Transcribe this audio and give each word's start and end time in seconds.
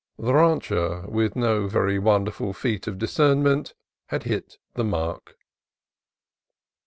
The 0.17 0.33
rancher, 0.33 1.05
with 1.07 1.35
no 1.35 1.67
very 1.67 1.99
wonderful 1.99 2.53
feat 2.53 2.87
of 2.87 2.97
dis 2.97 3.13
cernment, 3.15 3.73
had 4.07 4.23
hit 4.23 4.57
the 4.73 4.83
mark. 4.83 5.35